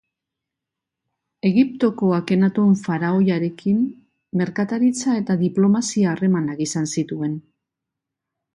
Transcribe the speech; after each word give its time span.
Egiptoko 1.49 2.09
Akenaton 2.19 2.71
faraoiarekin 2.87 3.83
merkataritza 4.43 5.19
eta 5.23 5.39
diplomazia 5.45 6.11
harremanak 6.17 6.67
izan 6.69 6.93
zituen. 6.99 7.39